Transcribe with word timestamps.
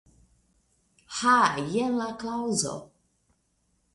Ha, 1.17 1.33
jen 1.75 1.99
la 1.99 2.09
kaŭzo. 2.23 2.73